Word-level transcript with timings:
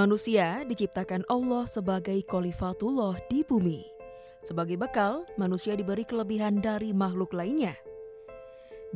Manusia 0.00 0.64
diciptakan 0.64 1.28
Allah 1.28 1.68
sebagai 1.68 2.16
khalifatullah 2.24 3.20
di 3.28 3.44
bumi. 3.44 3.84
Sebagai 4.40 4.80
bekal, 4.80 5.28
manusia 5.36 5.76
diberi 5.76 6.08
kelebihan 6.08 6.56
dari 6.56 6.96
makhluk 6.96 7.36
lainnya. 7.36 7.76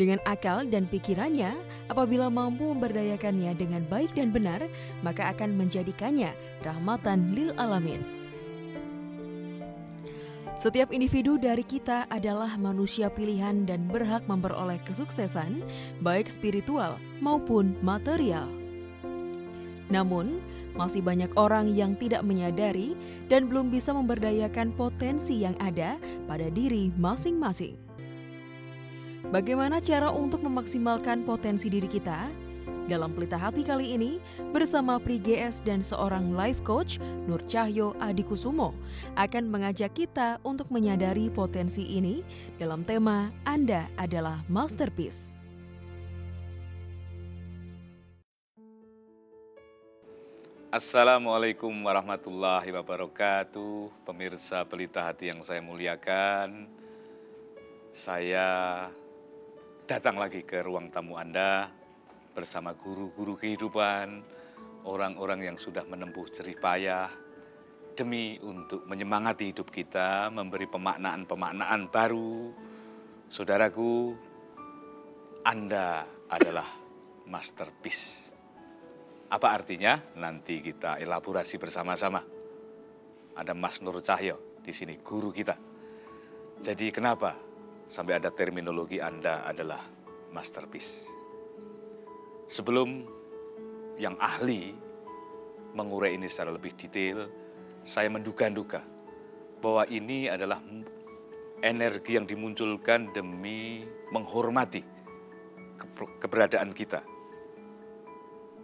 Dengan 0.00 0.16
akal 0.24 0.64
dan 0.64 0.88
pikirannya, 0.88 1.52
apabila 1.92 2.32
mampu 2.32 2.72
memberdayakannya 2.72 3.52
dengan 3.52 3.84
baik 3.84 4.16
dan 4.16 4.32
benar, 4.32 4.64
maka 5.04 5.28
akan 5.36 5.52
menjadikannya 5.60 6.32
rahmatan 6.64 7.36
lil 7.36 7.52
alamin. 7.60 8.00
Setiap 10.56 10.88
individu 10.88 11.36
dari 11.36 11.68
kita 11.68 12.08
adalah 12.08 12.56
manusia 12.56 13.12
pilihan 13.12 13.68
dan 13.68 13.92
berhak 13.92 14.24
memperoleh 14.24 14.80
kesuksesan, 14.88 15.68
baik 16.00 16.32
spiritual 16.32 16.96
maupun 17.20 17.76
material. 17.84 18.48
Namun, 19.92 20.40
masih 20.74 21.00
banyak 21.00 21.30
orang 21.38 21.70
yang 21.70 21.94
tidak 21.94 22.22
menyadari 22.26 22.98
dan 23.30 23.46
belum 23.46 23.70
bisa 23.70 23.94
memberdayakan 23.94 24.74
potensi 24.74 25.42
yang 25.42 25.54
ada 25.62 25.98
pada 26.26 26.50
diri 26.50 26.90
masing-masing. 26.98 27.78
Bagaimana 29.30 29.80
cara 29.80 30.12
untuk 30.12 30.44
memaksimalkan 30.44 31.24
potensi 31.24 31.72
diri 31.72 31.88
kita? 31.88 32.28
Dalam 32.84 33.16
Pelita 33.16 33.40
Hati 33.40 33.64
kali 33.64 33.96
ini, 33.96 34.20
bersama 34.52 35.00
Pri 35.00 35.16
GS 35.16 35.64
dan 35.64 35.80
seorang 35.80 36.36
life 36.36 36.60
coach, 36.60 37.00
Nur 37.24 37.40
Cahyo 37.48 37.96
Adikusumo, 37.96 38.76
akan 39.16 39.48
mengajak 39.48 39.96
kita 39.96 40.36
untuk 40.44 40.68
menyadari 40.68 41.32
potensi 41.32 41.96
ini 41.96 42.20
dalam 42.60 42.84
tema 42.84 43.32
Anda 43.48 43.88
adalah 43.96 44.44
Masterpiece. 44.52 45.43
Assalamualaikum 50.74 51.70
warahmatullahi 51.86 52.74
wabarakatuh 52.74 54.02
Pemirsa 54.02 54.66
Pelita 54.66 55.06
Hati 55.06 55.30
yang 55.30 55.38
saya 55.46 55.62
muliakan 55.62 56.66
Saya 57.94 58.82
datang 59.86 60.18
lagi 60.18 60.42
ke 60.42 60.58
ruang 60.66 60.90
tamu 60.90 61.14
Anda 61.14 61.70
bersama 62.34 62.74
guru-guru 62.74 63.38
kehidupan, 63.38 64.26
orang-orang 64.82 65.46
yang 65.46 65.54
sudah 65.54 65.86
menempuh 65.86 66.26
jerih 66.34 66.58
payah 66.58 67.06
demi 67.94 68.42
untuk 68.42 68.82
menyemangati 68.90 69.54
hidup 69.54 69.70
kita, 69.70 70.26
memberi 70.34 70.66
pemaknaan-pemaknaan 70.66 71.86
baru. 71.86 72.50
Saudaraku, 73.30 74.10
Anda 75.46 76.02
adalah 76.26 76.66
masterpiece. 77.30 78.23
Apa 79.34 79.50
artinya? 79.50 79.98
Nanti 80.14 80.62
kita 80.62 80.94
elaborasi 81.02 81.58
bersama-sama. 81.58 82.22
Ada 83.34 83.50
Mas 83.50 83.82
Nur 83.82 83.98
Cahyo 83.98 84.62
di 84.62 84.70
sini, 84.70 84.94
guru 85.02 85.34
kita. 85.34 85.58
Jadi 86.62 86.94
kenapa 86.94 87.34
sampai 87.90 88.22
ada 88.22 88.30
terminologi 88.30 89.02
Anda 89.02 89.42
adalah 89.42 89.82
masterpiece? 90.30 91.10
Sebelum 92.46 93.02
yang 93.98 94.14
ahli 94.22 94.70
mengurai 95.74 96.14
ini 96.14 96.30
secara 96.30 96.54
lebih 96.54 96.78
detail, 96.78 97.26
saya 97.82 98.06
menduga-duga 98.14 98.86
bahwa 99.58 99.82
ini 99.90 100.30
adalah 100.30 100.62
energi 101.58 102.14
yang 102.14 102.30
dimunculkan 102.30 103.10
demi 103.10 103.82
menghormati 104.14 104.86
keberadaan 106.22 106.70
kita 106.70 107.13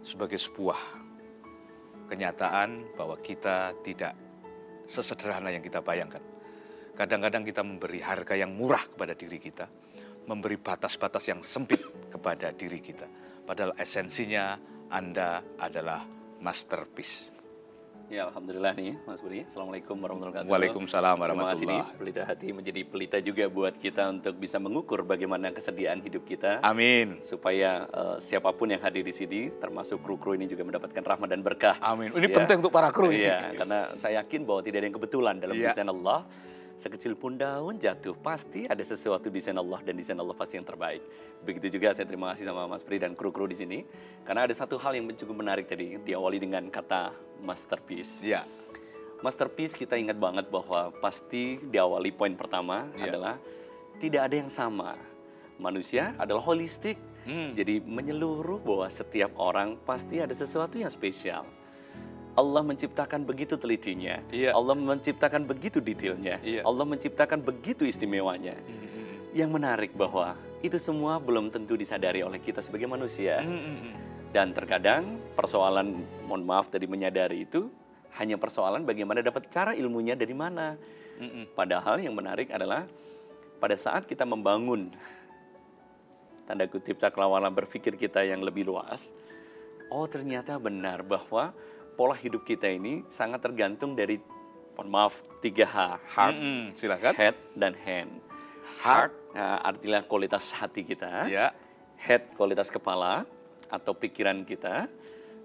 sebagai 0.01 0.37
sebuah 0.37 0.77
kenyataan 2.09 2.97
bahwa 2.97 3.15
kita 3.21 3.73
tidak 3.85 4.13
sesederhana 4.85 5.53
yang 5.53 5.63
kita 5.63 5.79
bayangkan. 5.79 6.21
Kadang-kadang 6.93 7.47
kita 7.47 7.63
memberi 7.63 8.03
harga 8.03 8.35
yang 8.35 8.51
murah 8.51 8.83
kepada 8.83 9.15
diri 9.15 9.39
kita, 9.39 9.65
memberi 10.27 10.59
batas-batas 10.59 11.23
yang 11.31 11.39
sempit 11.39 11.81
kepada 12.11 12.51
diri 12.51 12.83
kita 12.83 13.07
Padahal 13.51 13.75
esensinya 13.75 14.55
Anda 14.87 15.43
adalah 15.59 16.05
masterpiece. 16.39 17.40
Ya 18.11 18.27
Alhamdulillah 18.27 18.75
nih 18.75 18.99
Mas 19.07 19.23
Budi. 19.23 19.47
Assalamualaikum 19.47 19.95
warahmatullahi 19.95 20.43
wabarakatuh. 20.43 20.51
Waalaikumsalam 20.51 21.15
warahmatullahi 21.15 21.79
kasih 21.79 21.95
pelita 21.95 22.21
hati 22.27 22.47
menjadi 22.51 22.81
pelita 22.83 23.17
juga 23.23 23.47
buat 23.47 23.71
kita 23.79 24.03
untuk 24.11 24.35
bisa 24.35 24.59
mengukur 24.59 25.07
bagaimana 25.07 25.55
kesediaan 25.55 26.03
hidup 26.03 26.27
kita. 26.27 26.59
Amin. 26.59 27.23
Supaya 27.23 27.87
uh, 27.87 28.19
siapa 28.19 28.51
pun 28.51 28.67
yang 28.67 28.83
hadir 28.83 29.07
di 29.07 29.15
sini 29.15 29.47
termasuk 29.55 30.03
kru-kru 30.03 30.35
ini 30.35 30.43
juga 30.43 30.67
mendapatkan 30.67 30.99
rahmat 30.99 31.31
dan 31.31 31.39
berkah. 31.39 31.79
Amin. 31.79 32.11
Ini 32.11 32.27
ya. 32.27 32.35
penting 32.35 32.59
untuk 32.59 32.75
para 32.75 32.91
kru 32.91 33.15
ini. 33.15 33.31
Iya, 33.31 33.55
karena 33.55 33.95
saya 33.95 34.19
yakin 34.19 34.43
bahwa 34.43 34.59
tidak 34.59 34.83
ada 34.83 34.87
yang 34.91 34.97
kebetulan 34.99 35.35
dalam 35.39 35.55
ya. 35.55 35.71
desain 35.71 35.87
Allah 35.87 36.27
Sekecil 36.81 37.13
pun 37.13 37.37
daun 37.37 37.77
jatuh, 37.77 38.17
pasti 38.17 38.65
ada 38.65 38.81
sesuatu 38.81 39.29
desain 39.29 39.53
Allah 39.53 39.77
dan 39.85 39.93
desain 39.93 40.17
Allah 40.17 40.33
pasti 40.33 40.57
yang 40.57 40.65
terbaik. 40.65 41.05
Begitu 41.45 41.77
juga 41.77 41.93
saya 41.93 42.09
terima 42.09 42.33
kasih 42.33 42.49
sama 42.49 42.65
Mas 42.65 42.81
Pri 42.81 42.97
dan 42.97 43.13
kru-kru 43.13 43.45
di 43.45 43.53
sini. 43.53 43.85
Karena 44.25 44.49
ada 44.49 44.55
satu 44.57 44.81
hal 44.81 44.97
yang 44.97 45.05
cukup 45.13 45.45
menarik 45.45 45.69
tadi, 45.69 46.01
diawali 46.01 46.41
dengan 46.41 46.65
kata 46.73 47.13
masterpiece. 47.41 48.23
Ya. 48.23 48.45
Masterpiece 49.21 49.77
kita 49.77 49.97
ingat 49.97 50.17
banget 50.17 50.49
bahwa 50.49 50.89
pasti 50.97 51.61
diawali 51.61 52.09
poin 52.09 52.33
pertama 52.33 52.89
ya. 52.97 53.09
adalah 53.09 53.35
tidak 54.01 54.21
ada 54.29 54.35
yang 54.41 54.49
sama. 54.49 54.97
Manusia 55.61 56.17
adalah 56.17 56.41
holistik, 56.41 56.97
hmm. 57.29 57.53
jadi 57.53 57.85
menyeluruh 57.85 58.65
bahwa 58.65 58.89
setiap 58.89 59.29
orang 59.37 59.77
pasti 59.85 60.17
ada 60.17 60.33
sesuatu 60.33 60.81
yang 60.81 60.89
spesial. 60.89 61.45
Allah 62.33 62.63
menciptakan 62.63 63.27
begitu 63.27 63.59
telitinya. 63.59 64.23
Iya. 64.31 64.55
Allah 64.55 64.73
menciptakan 64.73 65.43
begitu 65.45 65.83
detailnya. 65.83 66.39
Iya. 66.41 66.63
Allah 66.63 66.85
menciptakan 66.87 67.43
begitu 67.43 67.83
istimewanya. 67.83 68.55
Mm-hmm. 68.55 69.35
Yang 69.35 69.49
menarik 69.51 69.91
bahwa 69.93 70.39
itu 70.63 70.79
semua 70.79 71.19
belum 71.19 71.51
tentu 71.51 71.75
disadari 71.75 72.23
oleh 72.23 72.39
kita 72.39 72.63
sebagai 72.63 72.87
manusia. 72.87 73.43
Mm-hmm. 73.43 74.10
Dan 74.31 74.55
terkadang 74.55 75.19
persoalan, 75.35 76.07
mohon 76.23 76.47
maaf 76.47 76.71
tadi 76.71 76.87
menyadari 76.87 77.43
itu 77.43 77.67
hanya 78.15 78.39
persoalan 78.39 78.87
bagaimana 78.87 79.19
dapat 79.19 79.51
cara 79.51 79.75
ilmunya 79.75 80.15
dari 80.15 80.31
mana. 80.31 80.79
Mm-hmm. 81.19 81.43
Padahal 81.51 81.99
yang 81.99 82.15
menarik 82.15 82.47
adalah 82.47 82.87
pada 83.59 83.75
saat 83.75 84.07
kita 84.07 84.23
membangun 84.23 84.87
tanda 86.47 86.63
kutip 86.65 86.95
cakrawala 86.95 87.51
berpikir 87.51 87.99
kita 87.99 88.23
yang 88.23 88.39
lebih 88.41 88.71
luas, 88.71 89.11
oh 89.91 90.07
ternyata 90.07 90.57
benar 90.57 91.03
bahwa 91.05 91.51
pola 91.99 92.15
hidup 92.15 92.47
kita 92.47 92.71
ini 92.71 93.05
sangat 93.11 93.43
tergantung 93.43 93.93
dari 93.93 94.17
mohon 94.73 94.89
maaf 94.89 95.21
tiga 95.43 95.67
H 95.67 95.77
heart, 96.15 96.35
mm 96.35 96.41
-hmm. 96.41 96.63
silakan 96.73 97.13
head 97.19 97.35
dan 97.53 97.75
hand. 97.77 98.11
Heart, 98.81 99.13
nah, 99.37 99.61
artinya 99.61 100.01
kualitas 100.01 100.49
hati 100.57 100.81
kita, 100.81 101.29
ya. 101.29 101.53
head 102.01 102.33
kualitas 102.33 102.73
kepala 102.73 103.29
atau 103.71 103.95
pikiran 103.95 104.43
kita, 104.43 104.91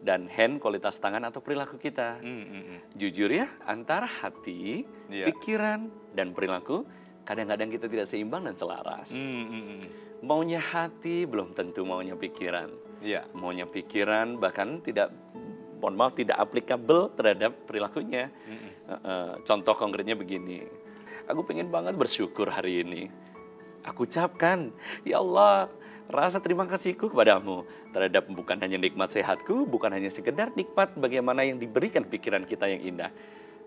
dan 0.03 0.29
hand 0.29 0.61
kualitas 0.61 0.99
tangan 1.01 1.25
atau 1.25 1.41
perilaku 1.41 1.81
kita. 1.81 2.21
Mm 2.21 2.43
-hmm. 2.45 2.79
Jujur 2.99 3.31
ya, 3.33 3.49
antara 3.65 4.05
hati, 4.05 4.85
ya. 5.09 5.31
pikiran 5.31 5.89
dan 6.13 6.37
perilaku 6.37 6.85
kadang-kadang 7.27 7.71
kita 7.73 7.87
tidak 7.91 8.07
seimbang 8.07 8.45
dan 8.47 8.55
selaras. 8.55 9.15
Mm 9.15 9.45
-hmm. 9.47 9.79
Maunya 10.27 10.61
hati 10.61 11.25
belum 11.25 11.55
tentu 11.55 11.87
maunya 11.87 12.19
pikiran. 12.19 12.71
Ya. 13.01 13.25
Maunya 13.33 13.67
pikiran 13.69 14.39
bahkan 14.41 14.81
tidak 14.83 15.13
mohon 15.77 15.95
maaf 15.95 16.17
tidak 16.17 16.41
applicable 16.41 17.13
terhadap 17.15 17.53
perilakunya. 17.69 18.33
Mm 18.49 18.77
uh, 18.87 19.33
contoh 19.43 19.75
konkretnya 19.75 20.15
begini, 20.15 20.63
aku 21.27 21.43
pengen 21.47 21.69
banget 21.69 21.99
bersyukur 21.99 22.49
hari 22.51 22.87
ini. 22.87 23.03
Aku 23.87 24.03
ucapkan, 24.03 24.75
ya 25.07 25.23
Allah, 25.23 25.71
rasa 26.07 26.39
terima 26.39 26.65
kasihku 26.65 27.11
kepadamu 27.11 27.67
terhadap 27.91 28.27
bukan 28.31 28.57
hanya 28.63 28.79
nikmat 28.79 29.11
sehatku, 29.11 29.67
bukan 29.67 29.91
hanya 29.91 30.11
sekedar 30.11 30.55
nikmat 30.55 30.95
bagaimana 30.95 31.43
yang 31.43 31.59
diberikan 31.59 32.07
pikiran 32.07 32.47
kita 32.47 32.71
yang 32.71 32.83
indah. 32.83 33.11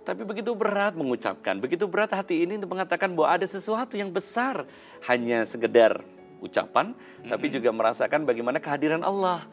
Tapi 0.08 0.24
begitu 0.24 0.56
berat 0.56 0.96
mengucapkan, 0.96 1.60
begitu 1.60 1.86
berat 1.86 2.16
hati 2.16 2.48
ini 2.48 2.58
untuk 2.58 2.74
mengatakan 2.74 3.14
bahwa 3.14 3.36
ada 3.36 3.46
sesuatu 3.46 4.00
yang 4.00 4.10
besar. 4.10 4.66
Hanya 5.06 5.44
sekedar 5.44 6.02
ucapan, 6.40 6.96
mm 6.96 6.98
-hmm. 6.98 7.30
tapi 7.30 7.46
juga 7.52 7.70
merasakan 7.76 8.24
bagaimana 8.24 8.64
kehadiran 8.64 9.04
Allah 9.04 9.44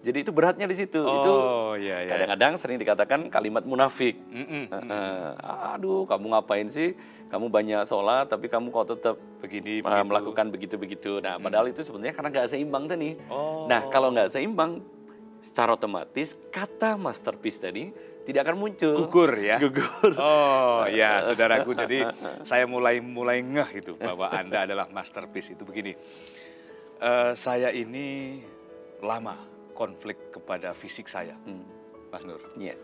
jadi 0.00 0.24
itu 0.24 0.32
beratnya 0.32 0.64
di 0.64 0.72
situ. 0.72 1.04
Oh, 1.04 1.20
itu 1.20 1.34
iya, 1.84 2.08
iya. 2.08 2.08
kadang-kadang 2.08 2.52
sering 2.56 2.80
dikatakan 2.80 3.28
kalimat 3.28 3.68
munafik. 3.68 4.16
Mm 4.32 4.44
-mm, 4.48 4.64
mm 4.72 4.82
-mm. 4.88 5.76
aduh, 5.76 6.08
kamu 6.08 6.32
ngapain 6.32 6.72
sih? 6.72 6.96
Kamu 7.28 7.52
banyak 7.52 7.84
sholat, 7.84 8.32
tapi 8.32 8.48
kamu 8.48 8.72
kok 8.72 8.96
tetap 8.96 9.16
begini, 9.44 9.84
uh, 9.84 10.00
melakukan 10.00 10.48
begitu-begitu. 10.48 11.20
Nah, 11.20 11.36
mm. 11.36 11.44
padahal 11.44 11.68
itu 11.68 11.84
sebenarnya 11.84 12.16
karena 12.16 12.28
nggak 12.32 12.48
seimbang 12.48 12.84
tadi. 12.88 13.12
Oh. 13.28 13.68
Nah, 13.68 13.92
kalau 13.92 14.08
nggak 14.08 14.32
seimbang, 14.32 14.80
secara 15.44 15.76
otomatis 15.76 16.36
kata 16.48 16.96
masterpiece 16.96 17.60
tadi 17.60 17.92
tidak 18.24 18.48
akan 18.48 18.56
muncul. 18.56 19.04
Gugur 19.04 19.32
ya. 19.36 19.60
Gugur. 19.60 20.16
Oh 20.16 20.88
ya, 21.00 21.28
saudaraku. 21.28 21.76
Jadi 21.76 22.08
saya 22.48 22.64
mulai 22.64 23.04
mulai 23.04 23.44
ngeh 23.44 23.84
itu 23.84 23.92
bahwa 24.00 24.32
anda 24.32 24.64
adalah 24.64 24.88
masterpiece 24.88 25.52
itu 25.52 25.64
begini. 25.68 25.92
Uh, 27.00 27.32
saya 27.36 27.68
ini 27.68 28.40
lama 29.00 29.59
konflik 29.72 30.34
kepada 30.34 30.74
fisik 30.76 31.06
saya, 31.06 31.34
hmm. 31.46 31.64
Mas 32.10 32.22
Nur. 32.26 32.40
Yeah. 32.58 32.78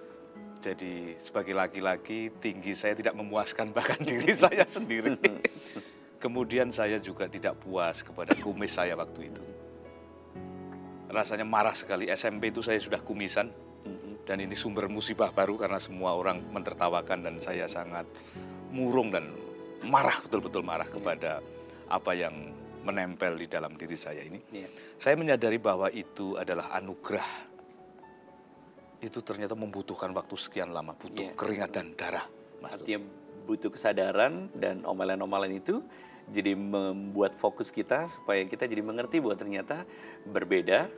Jadi 0.64 1.14
sebagai 1.20 1.52
laki-laki 1.52 2.32
tinggi 2.40 2.72
saya 2.72 2.96
tidak 2.96 3.14
memuaskan 3.14 3.70
bahkan 3.70 4.00
diri 4.08 4.32
saya 4.32 4.64
sendiri. 4.66 5.14
Kemudian 6.16 6.72
saya 6.72 6.96
juga 6.96 7.28
tidak 7.28 7.60
puas 7.60 8.00
kepada 8.00 8.32
kumis 8.40 8.74
saya 8.74 8.96
waktu 8.96 9.30
itu. 9.30 9.42
Rasanya 11.06 11.46
marah 11.46 11.76
sekali. 11.76 12.08
SMP 12.10 12.50
itu 12.50 12.64
saya 12.64 12.80
sudah 12.80 12.98
kumisan 12.98 13.52
dan 14.26 14.42
ini 14.42 14.58
sumber 14.58 14.90
musibah 14.90 15.30
baru 15.30 15.54
karena 15.54 15.78
semua 15.78 16.18
orang 16.18 16.42
mentertawakan 16.50 17.22
dan 17.22 17.38
saya 17.38 17.70
sangat 17.70 18.04
murung 18.74 19.14
dan 19.14 19.30
marah 19.86 20.18
betul-betul 20.26 20.66
marah 20.66 20.90
kepada 20.90 21.38
apa 21.86 22.12
yang 22.18 22.50
menempel 22.86 23.34
di 23.34 23.50
dalam 23.50 23.74
diri 23.74 23.98
saya 23.98 24.22
ini. 24.22 24.38
Iya. 24.54 24.70
Saya 24.94 25.18
menyadari 25.18 25.58
bahwa 25.58 25.90
itu 25.90 26.38
adalah 26.38 26.70
anugerah. 26.78 27.52
Itu 29.02 29.20
ternyata 29.26 29.58
membutuhkan 29.58 30.14
waktu 30.14 30.34
sekian 30.38 30.70
lama, 30.70 30.94
butuh 30.94 31.26
Iya. 31.26 31.34
keringat 31.34 31.70
dan 31.74 31.92
darah. 31.98 32.26
Mas. 32.62 32.78
Artinya 32.78 33.02
butuh 33.44 33.70
kesadaran 33.74 34.48
dan 34.54 34.86
omelan-omelan 34.86 35.52
itu 35.52 35.82
jadi 36.26 36.58
membuat 36.58 37.38
fokus 37.38 37.70
kita 37.70 38.10
supaya 38.10 38.42
kita 38.46 38.66
jadi 38.66 38.82
mengerti 38.82 39.22
bahwa 39.22 39.36
ternyata 39.38 39.86
berbeda 40.26 40.90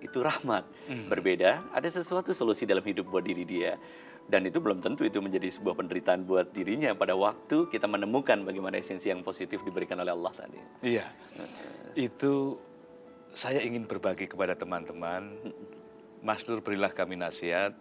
itu 0.00 0.16
rahmat. 0.24 0.64
Berbeda 1.12 1.68
ada 1.76 1.88
sesuatu 1.92 2.32
solusi 2.32 2.64
dalam 2.64 2.80
hidup 2.80 3.12
buat 3.12 3.20
diri 3.20 3.44
dia. 3.44 3.76
Dan 4.26 4.46
itu 4.46 4.62
belum 4.62 4.78
tentu 4.78 5.02
itu 5.02 5.18
menjadi 5.18 5.50
sebuah 5.50 5.74
penderitaan 5.74 6.22
buat 6.22 6.54
dirinya 6.54 6.94
pada 6.94 7.18
waktu 7.18 7.66
kita 7.66 7.90
menemukan 7.90 8.42
bagaimana 8.46 8.78
esensi 8.78 9.10
yang 9.10 9.26
positif 9.26 9.64
diberikan 9.66 9.98
oleh 9.98 10.14
Allah 10.14 10.32
tadi. 10.34 10.60
Iya, 10.86 11.06
itu 11.98 12.54
saya 13.34 13.62
ingin 13.62 13.86
berbagi 13.90 14.30
kepada 14.30 14.54
teman-teman. 14.54 15.34
Mas 16.20 16.44
Nur 16.44 16.60
berilah 16.60 16.92
kami 16.92 17.16
nasihat. 17.16 17.72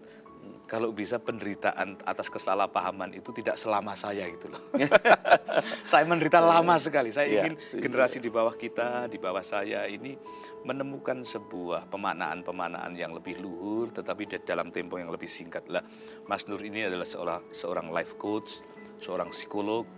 Kalau 0.69 0.93
bisa 0.93 1.17
penderitaan 1.17 1.97
atas 2.05 2.29
kesalahpahaman 2.29 3.17
itu 3.17 3.33
tidak 3.33 3.57
selama 3.57 3.97
saya 3.97 4.29
gitu 4.29 4.53
loh. 4.53 4.61
saya 5.89 6.05
menderita 6.05 6.37
lama 6.37 6.77
sekali. 6.77 7.09
Saya 7.09 7.25
Iya, 7.25 7.41
ingin 7.49 7.57
setuju. 7.57 7.81
generasi 7.89 8.17
di 8.21 8.29
bawah 8.29 8.53
kita, 8.53 9.09
di 9.09 9.17
bawah 9.17 9.41
saya 9.41 9.89
ini 9.89 10.13
menemukan 10.61 11.25
sebuah 11.25 11.89
pemaknaan-pemaknaan 11.89 12.93
yang 12.93 13.17
lebih 13.17 13.41
luhur, 13.41 13.89
tetapi 13.89 14.29
dalam 14.45 14.69
tempo 14.69 15.01
yang 15.01 15.09
lebih 15.09 15.25
singkat 15.25 15.65
lah. 15.73 15.81
Mas 16.29 16.45
Nur 16.45 16.61
ini 16.61 16.85
adalah 16.85 17.09
seorang 17.09 17.49
seorang 17.49 17.89
life 17.89 18.13
coach, 18.21 18.61
seorang 19.01 19.33
psikolog, 19.33 19.89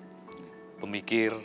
pemikir, 0.79 1.35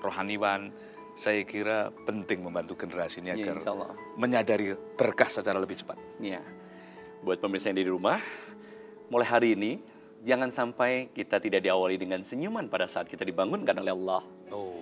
rohaniwan. 0.00 0.72
Saya 1.12 1.44
kira 1.44 1.92
penting 2.08 2.40
membantu 2.40 2.80
generasi 2.80 3.20
ini 3.20 3.36
Iya, 3.36 3.52
agar 3.52 3.92
menyadari 4.16 4.72
berkah 4.96 5.28
secara 5.28 5.60
lebih 5.60 5.76
cepat. 5.76 6.00
Ya, 6.16 6.40
buat 7.20 7.36
pemirsa 7.40 7.68
yang 7.68 7.78
di 7.80 7.88
rumah, 7.88 8.20
mulai 9.12 9.28
hari 9.28 9.48
ini 9.52 9.80
jangan 10.24 10.48
sampai 10.48 11.12
kita 11.12 11.40
tidak 11.40 11.64
diawali 11.64 11.96
dengan 12.00 12.20
senyuman 12.24 12.68
pada 12.68 12.88
saat 12.88 13.08
kita 13.08 13.24
dibangunkan 13.24 13.76
oleh 13.76 13.92
Allah. 13.92 14.22
Oh, 14.52 14.76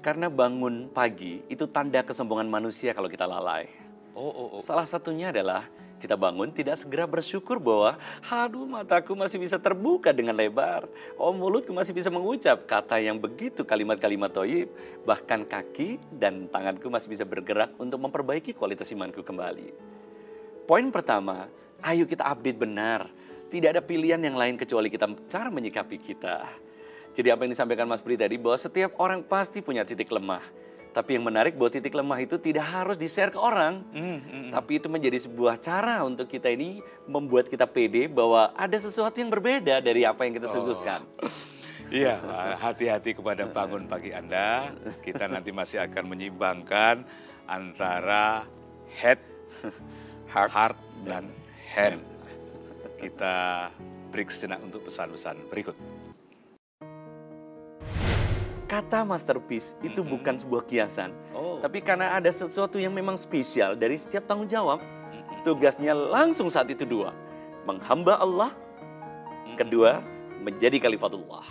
Karena 0.00 0.26
bangun 0.32 0.90
pagi 0.90 1.44
itu 1.46 1.68
tanda 1.70 2.02
kesombongan 2.02 2.48
manusia 2.48 2.96
kalau 2.96 3.06
kita 3.06 3.28
lalai. 3.28 3.68
oh, 4.16 4.28
oh, 4.28 4.48
oh. 4.58 4.60
Salah 4.60 4.84
satunya 4.84 5.30
adalah 5.30 5.68
kita 6.02 6.18
bangun 6.18 6.50
tidak 6.50 6.82
segera 6.82 7.06
bersyukur 7.06 7.62
bahwa 7.62 7.94
aduh 8.26 8.66
mataku 8.66 9.14
masih 9.14 9.38
bisa 9.38 9.54
terbuka 9.54 10.10
dengan 10.10 10.34
lebar. 10.34 10.90
Oh 11.14 11.30
mulutku 11.30 11.70
masih 11.70 11.94
bisa 11.94 12.10
mengucap 12.10 12.66
kata 12.66 12.98
yang 12.98 13.22
begitu 13.22 13.62
kalimat-kalimat 13.62 14.34
toyib. 14.34 14.74
Bahkan 15.06 15.46
kaki 15.46 16.02
dan 16.10 16.50
tanganku 16.50 16.90
masih 16.90 17.06
bisa 17.06 17.22
bergerak 17.22 17.70
untuk 17.78 18.02
memperbaiki 18.02 18.50
kualitas 18.50 18.90
imanku 18.90 19.22
kembali. 19.22 20.01
Poin 20.62 20.86
pertama, 20.94 21.50
ayo 21.82 22.06
kita 22.06 22.22
update 22.22 22.58
benar. 22.58 23.10
Tidak 23.50 23.68
ada 23.68 23.82
pilihan 23.84 24.22
yang 24.22 24.38
lain 24.38 24.56
kecuali 24.56 24.88
kita 24.88 25.10
cara 25.28 25.52
menyikapi 25.52 26.00
kita. 26.00 26.48
Jadi 27.12 27.28
apa 27.28 27.44
yang 27.44 27.52
disampaikan 27.52 27.84
Mas 27.84 28.00
Pri 28.00 28.16
tadi 28.16 28.40
bahwa 28.40 28.56
setiap 28.56 28.96
orang 28.96 29.20
pasti 29.20 29.60
punya 29.60 29.84
titik 29.84 30.08
lemah. 30.08 30.40
Tapi 30.92 31.16
yang 31.16 31.24
menarik 31.24 31.56
bahwa 31.56 31.72
titik 31.72 31.92
lemah 31.92 32.20
itu 32.20 32.36
tidak 32.36 32.68
harus 32.68 32.96
di-share 32.96 33.32
ke 33.32 33.40
orang. 33.40 33.84
Tapi 34.52 34.80
itu 34.80 34.88
menjadi 34.88 35.20
sebuah 35.24 35.60
cara 35.60 36.04
untuk 36.04 36.28
kita 36.28 36.48
ini 36.52 36.80
membuat 37.04 37.48
kita 37.48 37.68
pede 37.68 38.08
bahwa 38.08 38.52
ada 38.56 38.76
sesuatu 38.76 39.16
yang 39.20 39.28
berbeda 39.28 39.80
dari 39.84 40.04
apa 40.08 40.24
yang 40.24 40.36
kita 40.36 40.48
suguhkan. 40.48 41.02
Iya, 41.92 42.16
hati-hati 42.56 43.12
kepada 43.12 43.44
bangun 43.44 43.84
pagi 43.84 44.16
Anda. 44.16 44.72
Kita 45.04 45.28
nanti 45.28 45.52
masih 45.52 45.76
akan 45.76 46.08
menyimbangkan 46.08 47.04
antara 47.44 48.48
head, 48.96 49.20
heart, 50.32 50.80
dan 51.04 51.28
hand. 51.68 52.00
Kita 52.96 53.68
break 54.08 54.32
sejenak 54.32 54.64
untuk 54.64 54.88
pesan-pesan 54.88 55.36
berikut. 55.52 55.76
Kata 58.64 59.04
masterpiece 59.04 59.76
itu 59.84 60.00
bukan 60.00 60.40
sebuah 60.40 60.64
kiasan. 60.64 61.12
Oh. 61.36 61.60
Tapi 61.60 61.84
karena 61.84 62.16
ada 62.16 62.32
sesuatu 62.32 62.80
yang 62.80 62.96
memang 62.96 63.20
spesial 63.20 63.76
dari 63.76 64.00
setiap 64.00 64.24
tanggung 64.24 64.48
jawab, 64.48 64.80
tugasnya 65.44 65.92
langsung 65.92 66.48
saat 66.48 66.72
itu 66.72 66.88
dua. 66.88 67.12
Menghamba 67.68 68.16
Allah, 68.16 68.50
kedua 69.60 70.00
menjadi 70.40 70.80
kalifatullah. 70.80 71.44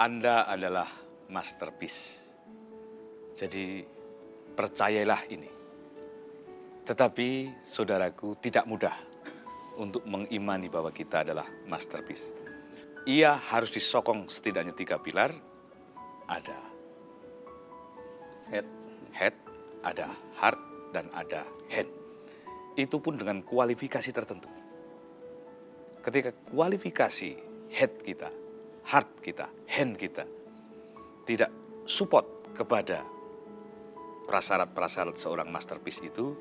Anda 0.00 0.48
adalah 0.48 0.88
masterpiece. 1.30 2.18
Jadi 3.38 3.86
percayalah 4.52 5.24
ini. 5.30 5.48
Tetapi 6.84 7.28
saudaraku 7.62 8.36
tidak 8.42 8.66
mudah 8.66 8.96
untuk 9.78 10.04
mengimani 10.04 10.66
bahwa 10.66 10.90
kita 10.90 11.22
adalah 11.22 11.46
masterpiece. 11.70 12.34
Ia 13.08 13.38
harus 13.38 13.72
disokong 13.72 14.28
setidaknya 14.28 14.76
tiga 14.76 15.00
pilar. 15.00 15.32
Ada 16.28 16.58
Head. 18.50 18.66
head, 19.14 19.34
ada 19.86 20.10
heart, 20.42 20.58
dan 20.90 21.06
ada 21.14 21.46
hand. 21.70 21.90
Itu 22.74 22.98
pun 22.98 23.14
dengan 23.14 23.46
kualifikasi 23.46 24.10
tertentu. 24.10 24.50
Ketika 26.02 26.34
kualifikasi 26.50 27.30
head 27.70 27.92
kita, 28.02 28.30
heart 28.90 29.22
kita, 29.22 29.46
hand 29.70 29.94
kita 29.94 30.26
tidak 31.30 31.54
support 31.86 32.26
kepada 32.58 33.06
prasyarat-prasyarat 34.26 35.14
seorang 35.14 35.46
masterpiece 35.46 36.02
itu, 36.02 36.34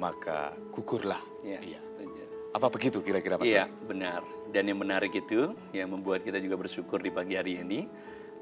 maka 0.00 0.56
gugurlah. 0.72 1.20
Ya, 1.44 1.60
Iya. 1.60 1.80
setuju. 1.84 2.24
Apa 2.56 2.72
begitu 2.72 3.04
kira-kira 3.04 3.36
Mas? 3.36 3.44
Iya, 3.44 3.68
benar. 3.84 4.24
Dan 4.48 4.72
yang 4.72 4.80
menarik 4.80 5.12
itu, 5.12 5.52
yang 5.76 5.92
membuat 5.92 6.24
kita 6.24 6.40
juga 6.40 6.56
bersyukur 6.56 7.04
di 7.04 7.12
pagi 7.12 7.36
hari 7.36 7.60
ini, 7.60 7.84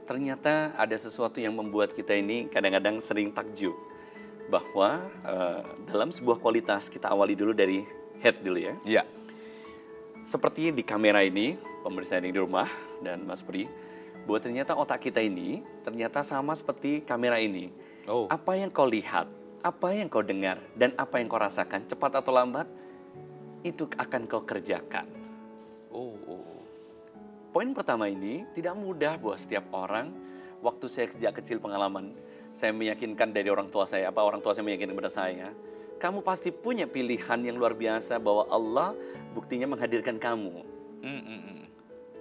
ternyata 0.07 0.73
ada 0.79 0.95
sesuatu 0.95 1.43
yang 1.43 1.53
membuat 1.53 1.93
kita 1.93 2.15
ini 2.15 2.47
kadang-kadang 2.47 3.03
sering 3.03 3.35
takjub. 3.35 3.75
Bahwa 4.49 5.03
eh, 5.27 5.63
dalam 5.91 6.09
sebuah 6.15 6.39
kualitas, 6.41 6.89
kita 6.89 7.11
awali 7.13 7.35
dulu 7.37 7.53
dari 7.53 7.85
head 8.23 8.41
dulu 8.41 8.57
ya. 8.57 8.75
Iya. 8.87 9.03
Seperti 10.25 10.73
di 10.73 10.81
kamera 10.87 11.21
ini, 11.21 11.59
pemirsa 11.85 12.17
yang 12.23 12.33
di 12.33 12.41
rumah 12.41 12.69
dan 13.05 13.29
Mas 13.29 13.45
Pri, 13.45 13.69
bahwa 14.29 14.45
ternyata 14.45 14.77
otak 14.77 15.09
kita 15.09 15.25
ini 15.25 15.65
ternyata 15.81 16.21
sama 16.21 16.53
seperti 16.53 17.01
kamera 17.01 17.41
ini. 17.41 17.73
Oh. 18.05 18.29
Apa 18.29 18.61
yang 18.61 18.69
kau 18.69 18.85
lihat, 18.85 19.25
apa 19.65 19.89
yang 19.97 20.13
kau 20.13 20.21
dengar, 20.21 20.61
dan 20.77 20.93
apa 21.01 21.17
yang 21.17 21.33
kau 21.33 21.41
rasakan, 21.41 21.89
cepat 21.89 22.21
atau 22.21 22.37
lambat, 22.37 22.69
itu 23.65 23.89
akan 23.97 24.29
kau 24.29 24.45
kerjakan. 24.45 25.09
Oh, 25.89 26.13
oh, 26.29 26.45
oh. 26.45 26.63
Poin 27.57 27.73
pertama 27.73 28.13
ini 28.13 28.45
tidak 28.53 28.77
mudah 28.77 29.17
buat 29.17 29.41
setiap 29.41 29.73
orang. 29.73 30.13
Waktu 30.61 30.87
saya 30.93 31.07
sejak 31.09 31.41
kecil 31.41 31.57
pengalaman, 31.63 32.13
saya 32.53 32.75
meyakinkan 32.77 33.33
dari 33.33 33.49
orang 33.49 33.73
tua 33.73 33.89
saya, 33.89 34.13
apa 34.13 34.21
orang 34.21 34.45
tua 34.45 34.53
saya 34.53 34.67
meyakinkan 34.69 34.93
kepada 34.93 35.13
saya, 35.13 35.49
kamu 35.97 36.21
pasti 36.21 36.53
punya 36.53 36.85
pilihan 36.85 37.41
yang 37.41 37.57
luar 37.57 37.79
biasa 37.79 38.21
bahwa 38.21 38.45
Allah 38.53 38.93
buktinya 39.33 39.71
menghadirkan 39.71 40.21
kamu. 40.21 40.67
Mm, 41.01 41.23
mm. 41.25 41.59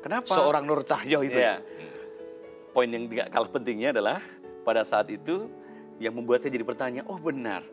Kenapa? 0.08 0.32
Seorang 0.32 0.64
Nur 0.64 0.86
Cahyo 0.86 1.20
itu. 1.26 1.36
Iya. 1.36 1.60
Poin 2.78 2.86
yang 2.86 3.10
tidak 3.10 3.34
kalah 3.34 3.50
pentingnya 3.50 3.90
adalah 3.90 4.22
pada 4.62 4.86
saat 4.86 5.10
itu 5.10 5.50
yang 5.98 6.14
membuat 6.14 6.46
saya 6.46 6.54
jadi 6.54 6.62
bertanya, 6.62 7.02
oh 7.10 7.18
benar 7.18 7.66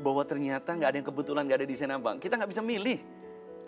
bahwa 0.00 0.24
ternyata 0.24 0.72
nggak 0.72 0.88
ada 0.88 0.96
yang 0.96 1.08
kebetulan 1.12 1.42
nggak 1.44 1.58
ada 1.60 1.68
di 1.68 1.76
sana 1.76 2.00
bang. 2.00 2.16
Kita 2.16 2.40
nggak 2.40 2.48
bisa 2.56 2.64
milih 2.64 2.96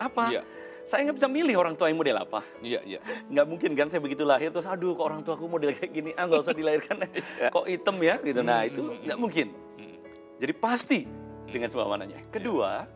apa. 0.00 0.24
Iya. 0.32 0.42
Saya 0.88 1.04
nggak 1.04 1.20
bisa 1.20 1.28
milih 1.28 1.60
orang 1.60 1.76
tua 1.76 1.92
yang 1.92 2.00
model 2.00 2.16
apa. 2.24 2.40
Iya, 2.64 2.80
iya. 2.88 3.04
Nggak 3.28 3.46
mungkin 3.52 3.70
kan 3.76 3.92
saya 3.92 4.00
begitu 4.00 4.24
lahir 4.24 4.48
terus 4.48 4.64
aduh 4.64 4.96
kok 4.96 5.04
orang 5.04 5.20
tuaku 5.20 5.44
model 5.44 5.76
kayak 5.76 5.92
gini 5.92 6.16
ah 6.16 6.24
nggak 6.24 6.40
usah 6.40 6.56
dilahirkan 6.64 6.96
kok 7.52 7.66
hitam 7.68 7.96
ya 8.00 8.16
gitu. 8.24 8.40
Nah 8.40 8.64
itu 8.64 8.80
nggak 9.04 9.18
mungkin. 9.20 9.52
Jadi 10.40 10.52
pasti 10.56 11.04
dengan 11.52 11.68
semua 11.68 11.84
mananya. 11.84 12.16
Kedua 12.32 12.88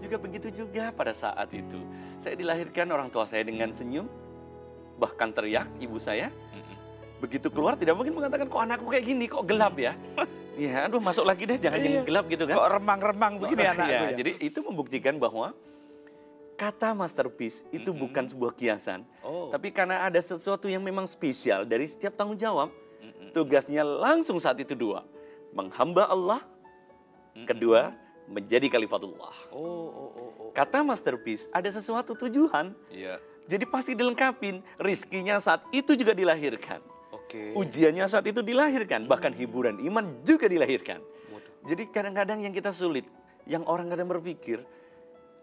juga 0.00 0.16
begitu 0.16 0.48
juga 0.48 0.88
pada 0.88 1.12
saat 1.12 1.52
itu 1.52 1.84
saya 2.16 2.32
dilahirkan 2.32 2.88
orang 2.88 3.12
tua 3.12 3.28
saya 3.28 3.44
dengan 3.44 3.72
senyum 3.72 4.08
bahkan 4.96 5.28
teriak 5.32 5.68
ibu 5.82 6.00
saya 6.00 6.32
begitu 7.16 7.48
keluar 7.48 7.74
tidak 7.74 7.96
mungkin 7.96 8.12
mengatakan 8.12 8.46
kok 8.46 8.60
anakku 8.60 8.86
kayak 8.88 9.04
gini 9.04 9.24
kok 9.26 9.44
gelap 9.46 9.74
ya 9.76 9.92
Ya, 10.56 10.88
aduh 10.88 11.04
masuk 11.04 11.28
lagi 11.28 11.44
deh, 11.44 11.60
jangan 11.60 11.76
yang 11.76 12.00
Iya. 12.00 12.02
gelap 12.08 12.24
gitu 12.32 12.48
kan. 12.48 12.56
Kok 12.56 12.68
remang-remang 12.80 13.32
begini 13.36 13.60
Iya, 13.68 13.76
anakku 13.76 13.92
ya? 13.92 14.12
Jadi 14.16 14.30
itu 14.40 14.58
membuktikan 14.64 15.14
bahwa 15.20 15.52
kata 16.56 16.96
masterpiece 16.96 17.60
itu 17.68 17.92
bukan 17.92 18.24
sebuah 18.24 18.56
kiasan, 18.56 19.04
Oh. 19.20 19.52
tapi 19.52 19.68
karena 19.68 20.08
ada 20.08 20.16
sesuatu 20.16 20.64
yang 20.64 20.80
memang 20.80 21.04
spesial 21.04 21.68
dari 21.68 21.84
setiap 21.84 22.16
tanggung 22.16 22.40
jawab, 22.40 22.72
tugasnya 23.36 23.84
langsung 23.84 24.40
saat 24.40 24.56
itu 24.56 24.72
dua, 24.72 25.04
menghamba 25.52 26.08
Allah, 26.08 26.40
kedua 27.44 27.92
menjadi 28.24 28.72
kalifatullah. 28.72 29.36
Oh, 29.52 29.60
oh, 29.60 30.08
oh, 30.08 30.30
oh. 30.40 30.50
Kata 30.56 30.80
masterpiece 30.80 31.52
ada 31.52 31.68
sesuatu 31.68 32.16
tujuan, 32.16 32.72
Iya. 32.88 33.20
jadi 33.44 33.68
pasti 33.68 33.92
dilengkapin. 33.92 34.64
Rizkinya 34.80 35.36
saat 35.36 35.60
itu 35.68 35.92
juga 35.92 36.16
dilahirkan. 36.16 36.80
Oke. 37.26 37.58
Ujiannya 37.58 38.06
saat 38.06 38.22
itu 38.30 38.38
dilahirkan, 38.38 39.10
bahkan 39.10 39.34
hiburan 39.34 39.82
iman 39.82 40.22
juga 40.22 40.46
dilahirkan. 40.46 41.02
Waduh. 41.34 41.66
Jadi 41.66 41.82
kadang-kadang 41.90 42.38
yang 42.46 42.54
kita 42.54 42.70
sulit, 42.70 43.02
yang 43.50 43.66
orang 43.66 43.90
kadang 43.90 44.06
berpikir, 44.06 44.62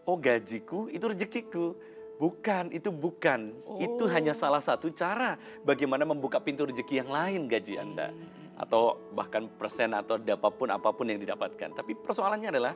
oh 0.07 0.15
gajiku 0.15 0.87
itu 0.87 1.03
rezekiku. 1.03 1.75
Bukan, 2.13 2.71
itu 2.71 2.87
bukan. 2.87 3.51
Itu 3.83 4.07
hanya 4.07 4.31
salah 4.31 4.63
satu 4.63 4.87
cara 4.95 5.35
bagaimana 5.67 6.07
membuka 6.07 6.39
pintu 6.39 6.63
rezeki 6.63 7.03
yang 7.03 7.11
lain 7.11 7.51
gaji 7.51 7.75
Anda. 7.75 8.15
Atau 8.55 9.11
bahkan 9.11 9.51
persen 9.51 9.91
atau 9.91 10.15
apa 10.15 10.47
pun 10.53 10.71
apa 10.71 10.87
pun 10.95 11.03
yang 11.09 11.19
didapatkan. 11.19 11.75
Tapi 11.75 11.99
persoalannya 11.99 12.47
adalah, 12.47 12.73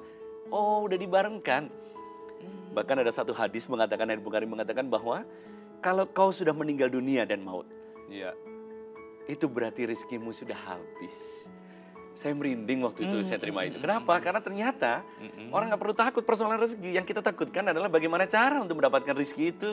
oh 0.51 0.83
udah 0.83 0.99
dibarengkan. 0.99 1.71
Bahkan 2.75 3.07
ada 3.07 3.13
satu 3.13 3.31
hadis 3.31 3.71
mengatakan, 3.71 4.11
Hadis 4.11 4.25
Bukhari 4.25 4.43
mengatakan 4.49 4.89
bahwa 4.91 5.23
kalau 5.79 6.03
kau 6.11 6.33
sudah 6.33 6.51
meninggal 6.51 6.91
dunia 6.91 7.23
dan 7.23 7.39
maut, 7.39 7.69
Iya. 8.11 8.35
Itu 9.27 9.45
berarti 9.45 9.83
rezekimu 9.87 10.31
sudah 10.31 10.55
habis. 10.55 11.47
Saya 12.17 12.33
merinding 12.33 12.81
waktu 12.81 13.05
itu 13.05 13.21
saya 13.21 13.37
terima 13.37 13.61
itu. 13.61 13.77
Kenapa? 13.77 14.17
Karena 14.17 14.41
ternyata 14.41 15.05
orang 15.53 15.69
nggak 15.69 15.81
perlu 15.83 15.93
takut 15.93 16.23
persoalan 16.25 16.57
rezeki. 16.57 16.97
Yang 16.97 17.05
kita 17.13 17.21
takutkan 17.21 17.69
adalah 17.69 17.93
bagaimana 17.93 18.25
cara 18.25 18.57
untuk 18.57 18.81
mendapatkan 18.81 19.13
rezeki 19.13 19.45
itu. 19.53 19.71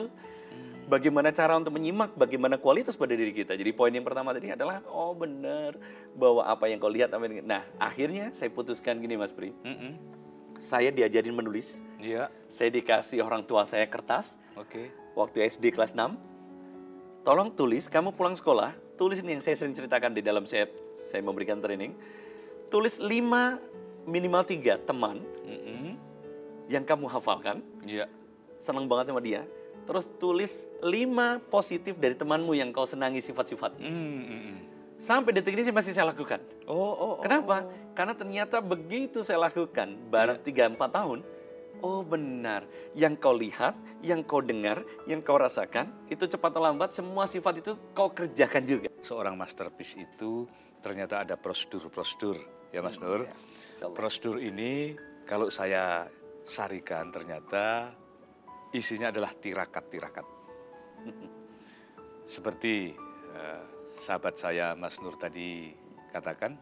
Bagaimana 0.85 1.33
cara 1.33 1.57
untuk 1.57 1.73
menyimak, 1.73 2.13
bagaimana 2.13 2.61
kualitas 2.61 2.93
pada 2.93 3.17
diri 3.17 3.33
kita. 3.33 3.57
Jadi 3.57 3.73
poin 3.73 3.89
yang 3.89 4.05
pertama 4.05 4.29
tadi 4.37 4.53
adalah, 4.53 4.85
oh 4.85 5.17
benar, 5.17 5.73
bahwa 6.13 6.45
apa 6.45 6.69
yang 6.69 6.77
kau 6.77 6.93
lihat. 6.93 7.09
Apa 7.09 7.25
yang... 7.25 7.41
Nah 7.41 7.65
akhirnya 7.81 8.29
saya 8.29 8.53
putuskan 8.53 9.01
gini 9.01 9.17
Mas 9.17 9.33
Pri. 9.33 9.49
Mm-mm. 9.65 9.97
Saya 10.61 10.93
diajarin 10.93 11.33
menulis, 11.33 11.81
Iya. 11.97 12.29
saya 12.45 12.69
dikasih 12.69 13.25
orang 13.25 13.41
tua 13.49 13.65
saya 13.65 13.89
kertas, 13.89 14.37
Oke. 14.53 14.93
waktu 15.17 15.41
SD 15.49 15.73
kelas 15.73 15.97
6. 15.97 16.15
Tolong 17.25 17.49
tulis, 17.57 17.89
kamu 17.89 18.13
pulang 18.13 18.37
sekolah, 18.37 18.77
tulis 18.95 19.19
ini 19.21 19.37
yang 19.37 19.43
saya 19.43 19.55
sering 19.59 19.75
ceritakan 19.75 20.15
di 20.15 20.23
dalam 20.23 20.43
saya, 20.47 20.67
saya 21.07 21.21
memberikan 21.21 21.59
training. 21.59 21.95
Tulis 22.71 22.97
5 22.99 24.09
minimal 24.09 24.43
3 24.43 24.81
teman 24.87 25.21
Mm-mm. 25.45 25.95
yang 26.67 26.83
kamu 26.83 27.05
hafalkan, 27.11 27.61
Iya. 27.85 28.09
senang 28.57 28.89
banget 28.89 29.13
sama 29.13 29.21
dia. 29.21 29.45
Terus 29.85 30.09
tulis 30.17 30.65
5 30.81 31.37
positif 31.53 32.01
dari 32.01 32.17
temanmu 32.17 32.57
yang 32.57 32.73
kau 32.73 32.89
senangi 32.89 33.21
sifat-sifat. 33.21 33.77
Mm, 33.77 33.85
mm, 33.85 34.25
mm. 34.25 34.57
Sampai 34.95 35.35
detik 35.35 35.53
ini 35.53 35.69
masih 35.69 35.93
saya 35.93 36.09
lakukan. 36.09 36.41
Oh, 36.65 36.73
oh, 36.73 36.95
oh. 36.97 37.13
Kenapa? 37.21 37.67
Karena 37.93 38.15
ternyata 38.17 38.63
begitu 38.63 39.21
saya 39.21 39.45
lakukan, 39.45 39.93
barang 40.09 40.39
3-4 40.41 40.79
tahun, 40.89 41.19
oh 41.81 42.05
benar, 42.05 42.67
yang 42.93 43.17
kau 43.17 43.33
lihat, 43.35 43.75
yang 44.03 44.23
kau 44.23 44.39
dengar, 44.39 44.83
yang 45.09 45.19
kau 45.19 45.35
rasakan, 45.39 45.91
itu 46.07 46.23
cepat 46.29 46.55
atau 46.55 46.63
lambat 46.63 46.95
semua 46.95 47.25
sifat 47.25 47.63
itu 47.63 47.73
kau 47.91 48.11
kerjakan 48.11 48.63
juga. 48.63 48.89
Seorang 49.01 49.35
masterpiece 49.35 49.99
itu 49.99 50.47
ternyata 50.79 51.25
ada 51.25 51.35
prosedur-prosedur, 51.35 52.37
ya 52.69 52.85
Mas 52.85 53.01
Nur. 53.01 53.25
Insyaallah. 53.25 53.95
Prosedur 53.97 54.37
ini 54.39 54.93
kalau 55.25 55.49
saya 55.49 56.05
sarikan 56.45 57.09
ternyata 57.09 57.89
isinya 58.69 59.09
adalah 59.09 59.33
tirakat-tirakat. 59.33 60.25
Seperti 62.25 62.93
eh, 63.33 63.63
sahabat 63.97 64.37
saya 64.37 64.77
Mas 64.77 65.01
Nur 65.01 65.17
tadi 65.17 65.73
katakan 66.13 66.57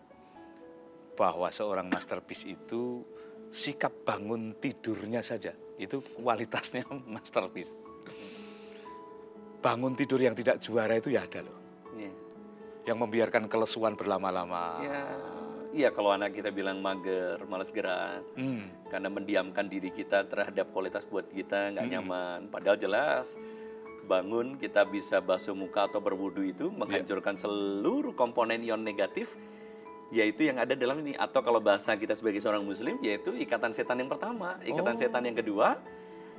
bahwa 1.13 1.51
seorang 1.53 1.87
masterpiece 1.89 2.49
itu 2.49 3.05
sikap 3.53 3.93
bangun 4.01 4.57
tidurnya 4.57 5.21
saja 5.21 5.53
itu 5.77 6.01
kualitasnya 6.17 6.81
masterpiece. 7.13 7.77
Bangun 9.63 9.95
tidur 9.95 10.19
yang 10.19 10.35
tidak 10.35 10.59
juara 10.59 10.97
itu 10.99 11.13
ya 11.13 11.23
ada 11.23 11.39
loh. 11.45 11.57
Ya. 11.95 12.11
Yang 12.83 12.97
membiarkan 12.99 13.47
kelesuan 13.47 13.95
berlama-lama. 13.95 14.83
ya, 14.83 15.01
iya 15.71 15.89
kalau 15.95 16.11
anak 16.11 16.35
kita 16.35 16.51
bilang 16.51 16.83
mager, 16.83 17.39
malas 17.47 17.71
gerak, 17.71 18.27
Hmm. 18.35 18.67
karena 18.91 19.07
mendiamkan 19.07 19.71
diri 19.71 19.87
kita 19.87 20.27
terhadap 20.27 20.67
kualitas 20.75 21.07
buat 21.07 21.31
kita 21.31 21.71
nggak 21.77 21.87
nyaman. 21.87 22.39
Padahal 22.51 22.75
jelas 22.75 23.39
bangun 24.03 24.59
kita 24.59 24.83
bisa 24.83 25.23
basuh 25.23 25.55
muka 25.55 25.87
atau 25.87 26.03
berwudu 26.03 26.43
itu 26.43 26.67
menghancurkan 26.67 27.39
seluruh 27.39 28.11
komponen 28.11 28.59
ion 28.59 28.83
negatif 28.83 29.39
yaitu 30.13 30.45
yang 30.45 30.61
ada 30.61 30.77
dalam 30.77 31.01
ini 31.01 31.17
atau 31.17 31.41
kalau 31.41 31.57
bahasa 31.57 31.97
kita 31.97 32.13
sebagai 32.13 32.37
seorang 32.37 32.61
muslim 32.61 33.01
yaitu 33.01 33.33
ikatan 33.33 33.73
setan 33.73 33.97
yang 33.97 34.13
pertama, 34.13 34.61
ikatan 34.61 34.93
setan 34.93 35.25
yang 35.25 35.33
kedua 35.33 35.81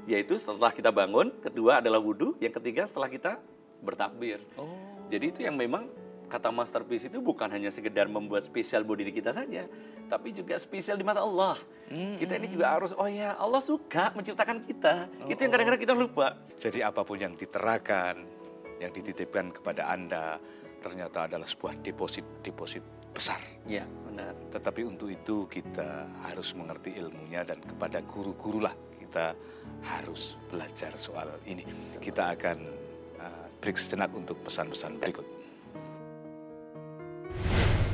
yaitu 0.06 0.38
setelah 0.38 0.70
kita 0.70 0.94
bangun, 0.94 1.32
kedua 1.42 1.82
adalah 1.82 1.98
wudhu, 1.98 2.38
yang 2.38 2.54
ketiga 2.54 2.86
setelah 2.86 3.10
kita 3.10 3.40
bertakbir. 3.82 4.38
Jadi 5.08 5.24
itu 5.32 5.40
yang 5.42 5.56
memang 5.56 5.88
kata 6.28 6.52
masterpiece 6.52 7.08
itu 7.08 7.24
bukan 7.24 7.48
hanya 7.48 7.72
sekedar 7.72 8.04
membuat 8.08 8.44
spesial 8.44 8.84
buat 8.84 9.00
diri 9.00 9.10
kita 9.10 9.32
saja, 9.32 9.64
tapi 10.06 10.36
juga 10.36 10.60
spesial 10.60 11.00
di 11.00 11.04
mata 11.08 11.24
Allah. 11.24 11.56
Kita 11.90 12.36
ini 12.36 12.52
juga 12.52 12.76
harus, 12.76 12.92
oh 12.96 13.08
ya 13.08 13.32
Allah 13.36 13.60
suka 13.64 14.12
menciptakan 14.12 14.60
kita. 14.60 15.08
Itu 15.24 15.40
yang 15.48 15.52
kadang-kadang 15.52 15.82
kita 15.82 15.94
lupa. 15.96 16.36
Jadi 16.60 16.84
apa 16.84 17.00
pun 17.00 17.16
yang 17.16 17.32
diterakan, 17.32 18.28
yang 18.84 18.92
dititipkan 18.92 19.56
kepada 19.56 19.88
Anda, 19.88 20.36
ternyata 20.84 21.32
adalah 21.32 21.48
sebuah 21.48 21.80
deposit-deposit 21.80 23.03
besar. 23.14 23.38
Ya, 23.64 23.86
benar. 24.10 24.34
Tetapi 24.50 24.82
untuk 24.84 25.08
itu 25.08 25.46
kita 25.46 26.04
harus 26.26 26.52
mengerti 26.52 26.98
ilmunya 26.98 27.46
dan 27.46 27.62
kepada 27.62 28.02
guru-guru 28.02 28.66
lah 28.66 28.74
kita 28.98 29.32
harus 29.86 30.34
belajar 30.50 30.90
soal 30.98 31.38
ini. 31.46 31.62
Kita 32.02 32.34
akan 32.34 32.58
uh, 33.22 33.46
break 33.62 33.78
sejenak 33.78 34.10
untuk 34.10 34.42
pesan-pesan 34.42 34.98
berikut. 34.98 35.22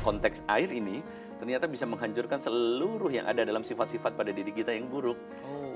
Konteks 0.00 0.40
air 0.48 0.72
ini 0.72 1.04
ternyata 1.36 1.68
bisa 1.68 1.84
menghancurkan 1.84 2.40
seluruh 2.40 3.12
yang 3.12 3.28
ada 3.28 3.44
dalam 3.44 3.60
sifat-sifat 3.60 4.16
pada 4.16 4.32
diri 4.32 4.48
kita 4.48 4.72
yang 4.72 4.88
buruk. 4.88 5.20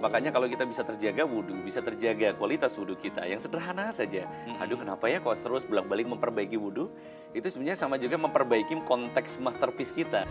Makanya 0.04 0.36
kalau 0.36 0.44
kita 0.44 0.68
bisa 0.68 0.84
terjaga 0.84 1.24
wudhu, 1.24 1.64
bisa 1.64 1.80
terjaga 1.80 2.36
kualitas 2.36 2.76
wudhu 2.76 2.92
kita 2.92 3.24
yang 3.24 3.40
sederhana 3.40 3.88
saja. 3.88 4.28
Aduh 4.60 4.76
kenapa 4.76 5.08
ya 5.08 5.16
kok 5.16 5.32
terus 5.32 5.64
bolak-balik 5.64 6.04
memperbaiki 6.04 6.60
wudhu? 6.60 6.92
Itu 7.32 7.48
sebenarnya 7.48 7.80
sama 7.80 7.96
juga 7.96 8.20
memperbaiki 8.20 8.84
konteks 8.84 9.40
masterpiece 9.40 9.96
kita. 9.96 10.28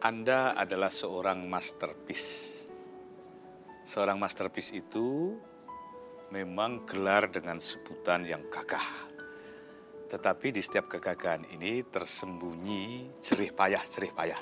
Anda 0.00 0.56
adalah 0.56 0.88
seorang 0.88 1.44
masterpiece. 1.44 2.64
Seorang 3.84 4.16
masterpiece 4.16 4.72
itu 4.72 5.36
memang 6.32 6.88
gelar 6.88 7.28
dengan 7.28 7.60
sebutan 7.60 8.24
yang 8.24 8.40
gagah. 8.48 9.13
Tetapi 10.14 10.54
di 10.54 10.62
setiap 10.62 10.86
kegagahan 10.86 11.42
ini 11.58 11.82
tersembunyi 11.82 13.18
jerih 13.18 13.50
payah, 13.50 13.82
jerih 13.90 14.14
payah. 14.14 14.38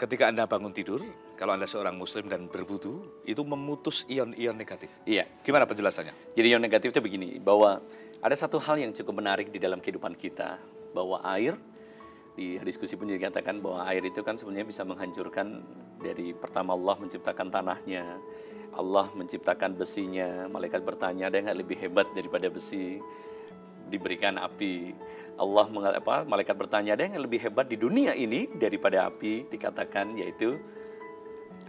Ketika 0.00 0.32
Anda 0.32 0.48
bangun 0.48 0.72
tidur, 0.72 1.04
kalau 1.36 1.52
Anda 1.52 1.68
seorang 1.68 2.00
muslim 2.00 2.32
dan 2.32 2.48
berwudu, 2.48 3.20
itu 3.28 3.44
memutus 3.44 4.08
ion-ion 4.08 4.56
negatif. 4.56 4.88
Iya, 5.04 5.28
Gimana 5.44 5.68
penjelasannya? 5.68 6.32
Jadi 6.32 6.48
yang 6.48 6.64
negatif 6.64 6.96
itu 6.96 7.04
begini, 7.04 7.36
bahwa 7.36 7.84
ada 8.24 8.32
satu 8.32 8.56
hal 8.56 8.80
yang 8.80 8.96
cukup 8.96 9.20
menarik 9.20 9.52
di 9.52 9.60
dalam 9.60 9.84
kehidupan 9.84 10.16
kita, 10.16 10.56
bahwa 10.96 11.20
air 11.28 11.60
di 12.32 12.56
diskusi 12.64 12.96
pun 12.96 13.04
dikatakan 13.04 13.60
bahwa 13.60 13.84
air 13.92 14.00
itu 14.00 14.24
kan 14.24 14.40
sebenarnya 14.40 14.64
bisa 14.64 14.80
menghancurkan 14.88 15.60
dari 16.00 16.32
pertama 16.32 16.72
Allah 16.72 16.96
menciptakan 16.96 17.52
tanahnya, 17.52 18.16
Allah 18.72 19.12
menciptakan 19.12 19.76
besinya, 19.76 20.48
malaikat 20.48 20.80
bertanya 20.80 21.28
ada 21.28 21.36
yang 21.36 21.52
nggak 21.52 21.60
lebih 21.60 21.76
hebat 21.84 22.08
daripada 22.16 22.48
besi 22.48 22.96
diberikan 23.88 24.38
api. 24.38 24.94
Allah 25.36 25.68
apa, 26.00 26.24
malaikat 26.24 26.56
bertanya 26.56 26.96
ada 26.96 27.04
yang 27.04 27.20
lebih 27.20 27.44
hebat 27.44 27.68
di 27.68 27.76
dunia 27.76 28.16
ini 28.16 28.48
daripada 28.56 29.04
api 29.12 29.44
dikatakan 29.52 30.16
yaitu 30.16 30.56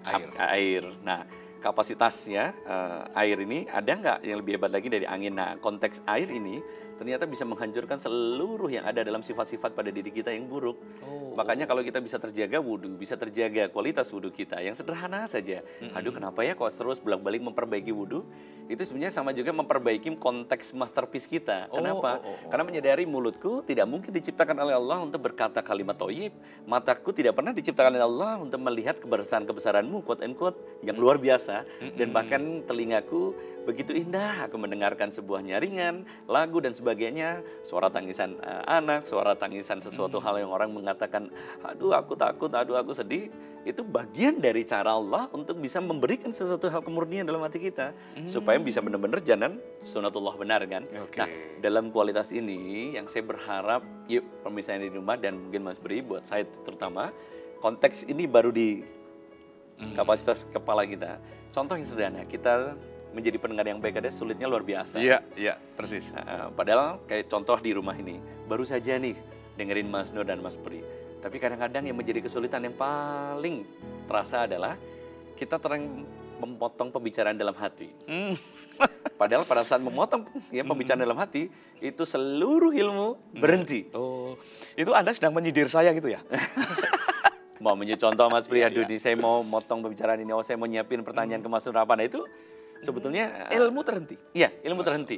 Air. 0.08 0.30
Air. 0.40 0.84
Nah, 1.04 1.28
kapasitasnya 1.60 2.56
eh, 2.64 3.22
air 3.28 3.38
ini 3.44 3.68
ada 3.68 3.92
nggak 3.92 4.18
yang 4.24 4.38
lebih 4.40 4.52
hebat 4.56 4.72
lagi 4.72 4.88
dari 4.88 5.04
angin? 5.04 5.36
Nah, 5.36 5.60
konteks 5.60 6.06
air 6.08 6.32
ini 6.32 6.64
ternyata 6.98 7.30
bisa 7.30 7.46
menghancurkan 7.46 8.02
seluruh 8.02 8.68
yang 8.68 8.84
ada 8.84 9.06
dalam 9.06 9.22
sifat-sifat 9.22 9.78
pada 9.78 9.94
diri 9.94 10.10
kita 10.10 10.34
yang 10.34 10.50
buruk. 10.50 10.82
Makanya 11.38 11.70
kalau 11.70 11.86
kita 11.86 12.02
bisa 12.02 12.18
terjaga 12.18 12.58
wudhu, 12.58 12.98
bisa 12.98 13.14
terjaga 13.14 13.70
kualitas 13.70 14.10
wudhu 14.10 14.34
kita 14.34 14.58
yang 14.58 14.74
sederhana 14.74 15.30
saja. 15.30 15.62
Aduh 15.94 16.10
kenapa 16.10 16.42
ya 16.42 16.58
kok 16.58 16.74
terus 16.74 16.98
bolak-balik 16.98 17.46
memperbaiki 17.46 17.94
wudhu? 17.94 18.26
Itu 18.68 18.84
sebenarnya 18.84 19.14
sama 19.16 19.32
juga 19.32 19.56
memperbaiki 19.56 20.18
konteks 20.18 20.76
masterpiece 20.76 21.30
kita. 21.30 21.70
Kenapa? 21.72 22.20
Karena 22.52 22.64
menyadari 22.66 23.06
mulutku 23.06 23.62
tidak 23.64 23.86
mungkin 23.88 24.12
diciptakan 24.12 24.58
oleh 24.60 24.76
Allah 24.76 24.98
untuk 25.06 25.24
berkata 25.24 25.62
kalimat 25.62 25.96
toyib. 25.96 26.34
Mataku 26.68 27.14
tidak 27.14 27.38
pernah 27.38 27.54
diciptakan 27.56 27.96
oleh 27.96 28.04
Allah 28.04 28.42
untuk 28.42 28.60
melihat 28.60 29.00
kebesaran-kebesaranmu, 29.00 30.04
quote 30.04 30.26
and 30.26 30.36
quote, 30.36 30.58
yang 30.82 30.98
luar 30.98 31.22
biasa. 31.22 31.64
Dan 31.96 32.12
bahkan 32.12 32.66
telingaku 32.66 33.38
begitu 33.68 33.92
indah 33.92 34.48
aku 34.48 34.56
mendengarkan 34.56 35.12
sebuah 35.12 35.44
nyaringan, 35.44 36.08
lagu 36.28 36.64
dan 36.64 36.72
sebagainya, 36.72 36.87
suara 37.66 37.90
tangisan 37.90 38.38
eh, 38.40 38.64
anak, 38.70 39.04
suara 39.04 39.34
tangisan 39.34 39.82
sesuatu 39.82 40.22
hal 40.22 40.40
yang 40.40 40.54
orang 40.54 40.70
mengatakan, 40.72 41.28
aduh 41.66 41.92
aku 41.98 42.14
takut, 42.14 42.52
aduh 42.54 42.78
aku 42.78 42.94
sedih, 42.94 43.28
itu 43.68 43.84
bagian 43.84 44.40
dari 44.40 44.64
cara 44.64 44.96
Allah 44.96 45.28
untuk 45.36 45.60
bisa 45.60 45.84
memberikan 45.84 46.32
sesuatu 46.32 46.72
hal 46.72 46.80
kemurnian 46.80 47.28
dalam 47.28 47.44
hati 47.44 47.60
kita 47.60 47.92
supaya 48.24 48.56
bisa 48.64 48.80
benar-benar 48.80 49.20
jalan 49.20 49.60
sunatullah 49.84 50.40
benar 50.40 50.64
kan. 50.72 50.88
Oke. 51.04 51.20
Nah, 51.20 51.28
dalam 51.60 51.92
kualitas 51.92 52.32
ini 52.32 52.96
yang 52.96 53.12
saya 53.12 53.28
berharap 53.28 53.84
yuk 54.08 54.24
pemirsa 54.48 54.80
yang 54.80 54.88
di 54.88 54.94
rumah 54.96 55.20
dan 55.20 55.36
mungkin 55.36 55.68
Mas 55.68 55.84
Beri 55.84 56.00
buat 56.00 56.24
saya 56.24 56.48
terutama 56.64 57.12
konteks 57.60 58.08
ini 58.08 58.24
baru 58.24 58.56
di 58.56 58.88
kapasitas 59.94 60.48
kepala 60.50 60.88
kita. 60.88 61.22
Contoh 61.54 61.78
yang 61.78 61.86
sederhana, 61.86 62.24
kita 62.26 62.78
menjadi 63.18 63.42
pendengar 63.42 63.66
yang 63.66 63.82
baik 63.82 63.98
ada 63.98 64.14
sulitnya 64.14 64.46
luar 64.46 64.62
biasa. 64.62 65.02
Iya, 65.02 65.26
iya, 65.34 65.58
persis. 65.58 66.14
Nah, 66.14 66.54
padahal 66.54 67.02
kayak 67.10 67.26
contoh 67.26 67.58
di 67.58 67.74
rumah 67.74 67.98
ini, 67.98 68.22
baru 68.46 68.62
saja 68.62 68.94
nih 69.02 69.18
dengerin 69.58 69.90
Mas 69.90 70.14
Nur 70.14 70.30
dan 70.30 70.38
Mas 70.46 70.54
Pri. 70.54 70.86
Tapi 71.18 71.42
kadang-kadang 71.42 71.90
yang 71.90 71.98
menjadi 71.98 72.22
kesulitan 72.22 72.62
yang 72.62 72.78
paling 72.78 73.66
terasa 74.06 74.46
adalah 74.46 74.78
kita 75.34 75.58
terang 75.58 76.06
memotong 76.38 76.94
pembicaraan 76.94 77.34
dalam 77.34 77.58
hati. 77.58 77.90
Padahal 79.20 79.42
pada 79.50 79.66
saat 79.66 79.82
memotong 79.82 80.30
ya 80.54 80.62
pembicaraan 80.62 81.02
dalam 81.02 81.18
hati 81.18 81.50
itu 81.82 82.04
seluruh 82.06 82.70
ilmu 82.70 83.34
berhenti. 83.34 83.90
Oh, 83.98 84.38
itu 84.78 84.94
Anda 84.94 85.10
sedang 85.18 85.34
menyindir 85.34 85.66
saya 85.74 85.90
gitu 85.98 86.14
ya? 86.14 86.22
Mau 87.64 87.74
menjadi 87.74 88.06
contoh 88.06 88.30
Mas 88.30 88.46
Pri, 88.46 88.62
aduh 88.62 88.86
nih 88.86 89.02
saya 89.02 89.18
mau 89.18 89.42
motong 89.42 89.82
pembicaraan 89.82 90.22
ini, 90.22 90.30
oh 90.30 90.46
saya 90.46 90.62
mau 90.62 90.70
nyiapin 90.70 91.02
pertanyaan 91.02 91.42
ke 91.42 91.50
Mas 91.50 91.66
Nur 91.66 91.82
apa. 91.82 91.98
Nah 91.98 92.06
itu 92.06 92.22
sebetulnya 92.82 93.50
Ilmu 93.52 93.82
terhenti. 93.82 94.16
Iya, 94.34 94.54
ilmu 94.66 94.82
terhenti. 94.86 95.18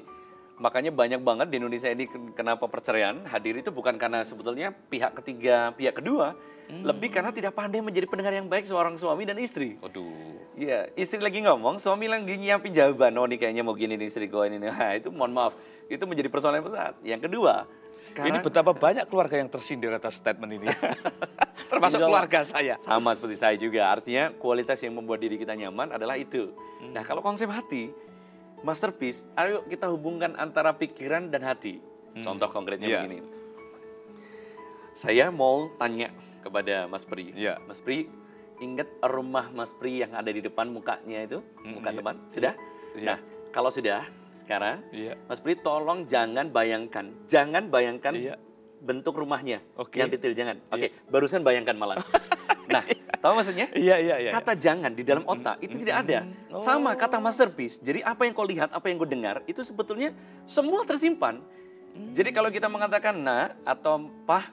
Makanya 0.59 0.91
banyak 0.91 1.23
banget 1.23 1.47
di 1.47 1.55
Indonesia 1.55 1.87
ini 1.87 2.03
ken- 2.03 2.35
kenapa 2.35 2.67
perceraian 2.67 3.23
hadir 3.31 3.55
itu 3.55 3.71
bukan 3.71 3.95
karena 3.95 4.27
sebetulnya 4.27 4.75
pihak 4.75 5.15
ketiga, 5.23 5.71
pihak 5.71 6.03
kedua, 6.03 6.35
lebih 6.69 7.09
karena 7.09 7.33
tidak 7.33 7.57
pandai 7.57 7.81
menjadi 7.81 8.05
pendengar 8.05 8.35
yang 8.35 8.45
baik 8.45 8.67
seorang 8.67 8.93
suami 8.99 9.25
dan 9.25 9.39
istri. 9.41 9.79
Waduh. 9.81 10.53
Iya, 10.59 10.91
istri 10.99 11.17
lagi 11.23 11.41
ngomong, 11.41 11.79
suami 11.79 12.11
lagi 12.11 12.35
nyiapin 12.35 12.75
jawaban. 12.75 13.15
Oh, 13.17 13.25
ini 13.25 13.39
kayaknya 13.39 13.63
mau 13.63 13.73
gini 13.73 13.95
nih 13.95 14.11
istri 14.11 14.27
gue 14.27 14.43
ini. 14.51 14.59
Nah, 14.67 14.93
itu 14.93 15.09
mohon 15.09 15.31
maaf, 15.31 15.55
itu 15.87 16.03
menjadi 16.05 16.27
persoalan 16.27 16.59
yang 16.59 16.67
besar. 16.67 16.91
Yang 17.01 17.21
kedua, 17.31 17.65
sekarang 17.99 18.31
Ini 18.31 18.37
betapa 18.39 18.71
banyak 18.71 19.05
keluarga 19.11 19.35
yang 19.35 19.51
tersindir 19.51 19.91
atas 19.91 20.17
statement 20.19 20.51
ini. 20.55 20.67
Termasuk 21.71 21.99
Insya 21.99 22.07
Allah. 22.07 22.09
keluarga 22.25 22.39
saya. 22.47 22.73
Sama 22.79 23.11
seperti 23.13 23.35
saya 23.37 23.55
juga. 23.59 23.91
Artinya 23.91 24.31
kualitas 24.33 24.79
yang 24.81 24.95
membuat 24.95 25.19
diri 25.21 25.35
kita 25.37 25.53
nyaman 25.53 25.93
adalah 25.93 26.15
itu. 26.15 26.49
Nah 26.95 27.03
kalau 27.03 27.19
konsep 27.19 27.51
hati, 27.51 27.91
masterpiece, 28.63 29.27
ayo 29.35 29.67
kita 29.67 29.91
hubungkan 29.91 30.33
antara 30.39 30.73
pikiran 30.73 31.27
dan 31.27 31.43
hati. 31.43 31.83
Contoh 32.23 32.49
konkretnya 32.49 32.89
Iya. 32.89 32.99
begini. 33.05 33.19
Saya 34.97 35.31
mau 35.31 35.71
tanya 35.79 36.11
kepada 36.43 36.87
Mas 36.89 37.05
Pri. 37.07 37.31
Iya. 37.35 37.61
Mas 37.67 37.79
Pri, 37.79 38.09
ingat 38.59 38.89
rumah 38.99 39.47
Mas 39.53 39.71
Pri 39.71 40.03
yang 40.03 40.11
ada 40.11 40.27
di 40.27 40.41
depan 40.43 40.67
mukanya 40.67 41.23
itu? 41.23 41.39
Muka 41.63 41.91
iya. 41.93 41.97
depan? 41.99 42.15
Sudah? 42.27 42.53
Iya. 42.97 43.05
Nah, 43.05 43.17
kalau 43.53 43.71
sudah, 43.71 44.03
sekarang 44.39 44.81
Iya. 44.95 45.19
Mas 45.27 45.43
Pri 45.43 45.59
tolong 45.59 46.07
jangan 46.07 46.49
bayangkan. 46.49 47.11
Jangan 47.27 47.67
bayangkan 47.67 48.13
Iya. 48.15 48.35
bentuk 48.79 49.19
rumahnya. 49.19 49.59
Oke. 49.75 49.99
Yang 49.99 50.17
detail 50.17 50.33
jangan. 50.33 50.55
Oke, 50.71 50.95
barusan 51.11 51.43
bayangkan 51.43 51.75
malah. 51.75 51.99
nah, 52.73 52.83
tahu 53.19 53.35
maksudnya? 53.35 53.67
Iya, 53.75 53.99
iya, 53.99 54.15
iya. 54.27 54.31
Kata 54.31 54.55
jangan 54.55 54.95
di 54.95 55.03
dalam 55.03 55.27
otak 55.27 55.59
itu 55.59 55.75
tidak 55.83 56.07
ada. 56.07 56.23
Sama 56.63 56.95
kata 56.95 57.19
masterpiece. 57.19 57.83
Jadi 57.83 57.99
apa 57.99 58.23
yang 58.23 58.31
kau 58.31 58.47
lihat, 58.47 58.71
apa 58.71 58.87
yang 58.87 58.95
kau 58.95 59.09
dengar, 59.09 59.43
itu 59.45 59.59
sebetulnya 59.59 60.15
semua 60.47 60.87
tersimpan. 60.87 61.43
Jadi 62.15 62.29
kalau 62.31 62.47
kita 62.47 62.71
mengatakan 62.71 63.19
nah 63.19 63.51
atau 63.67 64.07
pah, 64.23 64.47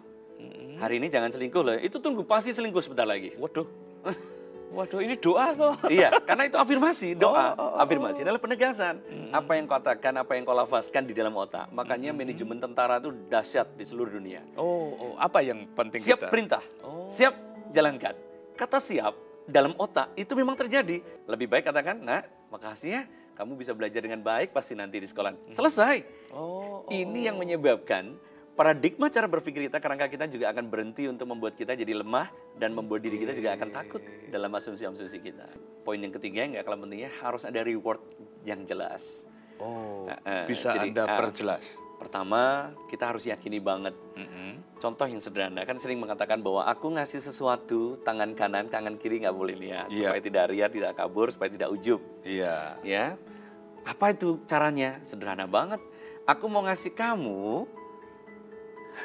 hari 0.83 0.99
ini 0.99 1.07
jangan 1.07 1.31
selingkuh 1.31 1.63
loh. 1.63 1.77
Itu 1.79 2.03
tunggu 2.03 2.27
pasti 2.27 2.51
selingkuh 2.51 2.83
sebentar 2.83 3.07
lagi. 3.07 3.33
Waduh. 3.39 3.67
Waduh, 4.73 5.01
ini 5.01 5.15
doa 5.17 5.55
tuh. 5.55 5.75
iya, 5.97 6.11
karena 6.23 6.49
itu 6.49 6.59
afirmasi, 6.59 7.15
doa. 7.15 7.55
Afirmasi 7.81 8.27
adalah 8.27 8.41
penegasan. 8.43 9.01
Apa 9.31 9.57
yang 9.57 9.65
kau 9.71 9.79
katakan, 9.79 10.13
apa 10.19 10.33
yang 10.37 10.43
kau 10.45 10.57
lafazkan 10.57 11.07
di 11.07 11.15
dalam 11.15 11.33
otak. 11.39 11.71
Makanya 11.71 12.11
manajemen 12.13 12.59
tentara 12.59 12.99
itu 12.99 13.15
dahsyat 13.31 13.73
di 13.79 13.85
seluruh 13.87 14.13
dunia. 14.13 14.43
Oh, 14.59 14.93
oh, 14.97 15.15
apa 15.17 15.41
yang 15.41 15.65
penting 15.73 16.03
Siap 16.03 16.27
kita? 16.27 16.29
perintah, 16.29 16.63
siap 17.07 17.35
jalankan. 17.73 18.15
Kata 18.57 18.81
siap 18.81 19.15
dalam 19.47 19.73
otak 19.79 20.13
itu 20.19 20.33
memang 20.35 20.59
terjadi. 20.59 21.01
Lebih 21.25 21.47
baik 21.47 21.71
katakan, 21.71 22.03
nah 22.03 22.27
makasih 22.51 22.91
ya, 23.01 23.03
kamu 23.37 23.55
bisa 23.55 23.73
belajar 23.77 24.01
dengan 24.01 24.21
baik 24.25 24.51
pasti 24.51 24.73
nanti 24.75 24.99
di 24.99 25.09
sekolah. 25.09 25.53
Selesai. 25.53 26.03
Oh, 26.35 26.85
Ini 26.89 27.33
yang 27.33 27.37
menyebabkan 27.37 28.17
paradigma 28.57 29.13
cara 29.13 29.29
berpikir 29.29 29.69
kita, 29.69 29.79
kerangka 29.79 30.09
kita 30.09 30.25
juga 30.33 30.51
akan 30.51 30.67
berhenti 30.73 31.07
untuk 31.07 31.29
membuat 31.29 31.55
kita 31.55 31.77
jadi 31.77 31.93
lemah 32.01 32.33
dan 32.57 32.73
membuat 32.73 33.05
diri 33.05 33.21
kita 33.21 33.37
juga 33.37 33.53
akan 33.55 33.69
takut 33.69 34.01
dalam 34.33 34.51
asumsi-asumsi 34.57 35.19
kita. 35.21 35.47
Poin 35.85 36.01
yang 36.01 36.11
ketiga 36.11 36.43
yang 36.43 36.57
nggak 36.57 36.65
kalah 36.65 36.81
pentingnya 36.81 37.13
harus 37.21 37.45
ada 37.45 37.61
reward 37.61 38.01
yang 38.43 38.65
jelas. 38.65 39.29
oh, 39.61 40.09
eh, 40.09 40.45
bisa 40.49 40.73
jadi, 40.73 40.93
Anda 40.93 41.05
ah, 41.05 41.17
perjelas. 41.17 41.77
Pertama, 41.97 42.73
kita 42.93 43.09
harus 43.09 43.25
yakini 43.25 43.57
banget 43.57 43.97
Contoh 44.77 45.09
yang 45.09 45.25
sederhana 45.25 45.65
kan 45.65 45.81
sering 45.81 45.97
mengatakan 45.97 46.45
bahwa 46.45 46.69
aku 46.69 46.93
ngasih 46.93 47.25
sesuatu 47.25 47.97
tangan 48.05 48.37
kanan, 48.37 48.69
tangan 48.69 49.01
kiri 49.01 49.25
nggak 49.25 49.33
boleh 49.33 49.57
lihat 49.57 49.89
Iya. 49.89 50.13
supaya 50.13 50.21
tidak 50.21 50.45
ria, 50.53 50.67
tidak 50.69 50.93
kabur, 50.93 51.33
supaya 51.33 51.49
tidak 51.49 51.73
ujub. 51.73 52.05
Iya. 52.21 52.77
Ya, 52.85 53.17
apa 53.89 54.13
itu 54.13 54.37
caranya? 54.45 55.01
Sederhana 55.01 55.49
banget. 55.49 55.81
Aku 56.29 56.53
mau 56.53 56.61
ngasih 56.61 56.93
kamu 56.93 57.65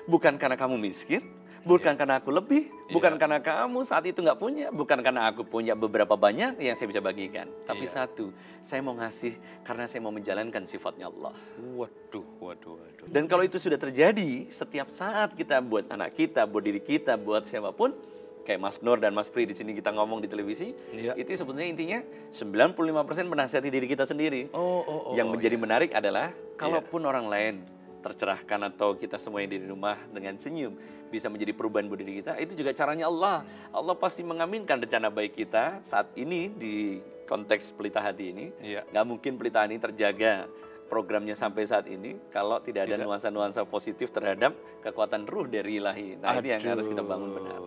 bukan 0.05 0.35
karena 0.37 0.55
kamu 0.57 0.75
miskin, 0.77 1.21
bukan 1.61 1.93
karena 1.93 2.17
aku 2.17 2.33
lebih, 2.33 2.69
bukan 2.89 3.21
karena 3.21 3.37
kamu 3.37 3.85
saat 3.85 4.05
itu 4.09 4.21
nggak 4.21 4.39
punya, 4.41 4.67
bukan 4.73 4.99
karena 5.05 5.29
aku 5.29 5.45
punya 5.45 5.77
beberapa 5.77 6.17
banyak 6.17 6.57
yang 6.57 6.73
saya 6.73 6.89
bisa 6.89 7.01
bagikan. 7.01 7.45
Tapi 7.69 7.85
Iya. 7.85 8.05
satu, 8.05 8.33
saya 8.65 8.81
mau 8.81 8.97
ngasih 8.97 9.37
karena 9.61 9.85
saya 9.85 10.01
mau 10.01 10.13
menjalankan 10.13 10.65
sifatnya 10.65 11.09
Allah. 11.09 11.33
Waduh, 11.77 12.25
waduh, 12.41 12.73
waduh. 12.81 13.05
Dan 13.09 13.29
kalau 13.29 13.45
itu 13.45 13.61
sudah 13.61 13.77
terjadi, 13.77 14.49
setiap 14.49 14.89
saat 14.89 15.37
kita 15.37 15.61
buat 15.61 15.85
anak 15.89 16.17
kita, 16.17 16.49
buat 16.49 16.65
diri 16.65 16.81
kita, 16.81 17.13
buat 17.17 17.45
siapa 17.45 17.69
pun, 17.73 17.93
kayak 18.41 18.57
Mas 18.57 18.81
Nur 18.81 18.97
dan 18.97 19.13
Mas 19.13 19.29
Pri 19.29 19.45
di 19.45 19.53
sini 19.53 19.77
kita 19.77 19.93
ngomong 19.93 20.17
di 20.17 20.25
televisi, 20.25 20.73
Iya. 20.97 21.13
itu 21.13 21.29
sebetulnya 21.37 21.69
intinya 21.69 21.99
95% 22.33 23.29
menasihati 23.29 23.69
diri 23.69 23.85
kita 23.85 24.09
sendiri. 24.09 24.49
Oh, 24.57 24.81
oh, 24.81 25.13
oh, 25.13 25.13
Yang 25.13 25.27
oh, 25.29 25.33
menjadi 25.37 25.55
menarik 25.61 25.91
adalah 25.93 26.33
kalaupun 26.57 27.05
orang 27.05 27.29
lain 27.29 27.55
tercerahkan 28.01 28.59
atau 28.73 28.97
kita 28.97 29.21
semua 29.21 29.45
yang 29.45 29.53
di 29.53 29.61
rumah 29.61 29.95
dengan 30.09 30.35
senyum 30.35 30.73
bisa 31.11 31.27
menjadi 31.27 31.51
perubahan 31.51 31.91
buat 31.91 31.99
diri 31.99 32.23
kita, 32.23 32.39
itu 32.39 32.55
juga 32.55 32.71
caranya 32.71 33.11
Allah. 33.11 33.43
Allah 33.75 33.95
pasti 33.99 34.23
mengaminkan 34.23 34.79
rencana 34.79 35.11
baik 35.11 35.35
kita 35.35 35.83
saat 35.83 36.07
ini 36.15 36.47
di 36.47 37.03
konteks 37.27 37.75
pelita 37.75 37.99
hati 37.99 38.31
ini. 38.31 38.45
Iya. 38.63 38.87
Nggak 38.89 39.05
mungkin 39.05 39.31
pelita 39.35 39.67
ini 39.67 39.75
terjaga 39.75 40.47
programnya 40.91 41.35
sampai 41.35 41.63
saat 41.63 41.87
ini 41.87 42.19
kalau 42.27 42.59
tidak 42.59 42.91
ada 42.91 42.99
nuansa-nuansa 42.99 43.63
positif 43.63 44.11
terhadap 44.11 44.51
kekuatan 44.83 45.23
ruh 45.23 45.47
dari 45.47 45.79
ilahi. 45.79 46.19
Nah 46.19 46.35
ini 46.39 46.51
yang 46.51 46.75
harus 46.75 46.91
kita 46.91 46.99
bangun 46.99 47.31
benar. 47.39 47.59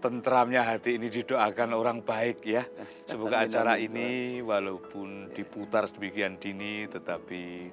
Tentramnya 0.00 0.64
hati 0.64 0.96
ini 0.96 1.12
didoakan 1.12 1.76
orang 1.76 2.00
baik 2.04 2.44
ya. 2.44 2.64
Semoga 3.08 3.44
acara 3.44 3.80
ini 3.80 4.40
walaupun 4.44 5.32
diputar 5.32 5.88
sedemikian 5.88 6.36
dini 6.36 6.84
tetapi 6.88 7.72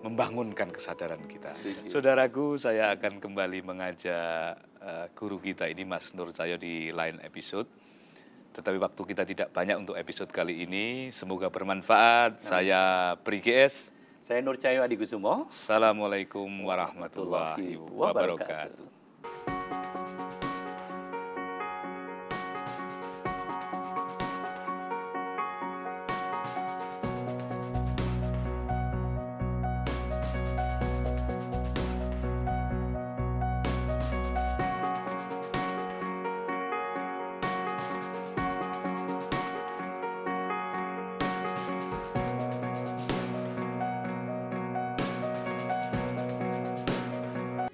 membangunkan 0.00 0.72
kesadaran 0.72 1.20
kita. 1.28 1.52
Setuju. 1.56 1.88
Saudaraku, 1.92 2.56
saya 2.56 2.92
akan 2.96 3.20
kembali 3.20 3.60
mengajak 3.60 4.56
eh, 4.80 5.06
guru 5.12 5.36
kita 5.40 5.68
ini 5.68 5.84
Mas 5.84 6.12
Nur 6.16 6.32
Cahyo 6.32 6.56
di 6.56 6.88
lain 6.90 7.20
episode. 7.20 7.68
Tetapi 8.50 8.76
waktu 8.82 9.02
kita 9.06 9.22
tidak 9.22 9.48
banyak 9.54 9.78
untuk 9.78 9.94
episode 9.94 10.32
kali 10.32 10.66
ini. 10.66 11.14
Semoga 11.14 11.52
bermanfaat. 11.52 12.42
Saya 12.42 13.14
Pri 13.22 13.38
GS. 13.38 13.94
Saya 14.20 14.42
Nur 14.42 14.58
Cahyo 14.58 14.82
Adi 14.82 14.98
Kusumo. 14.98 15.46
Assalamualaikum 15.48 16.48
warahmatullahi 16.66 17.78
wabarakatuh. 17.78 18.99